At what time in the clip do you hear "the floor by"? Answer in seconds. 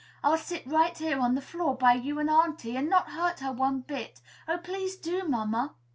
1.35-1.93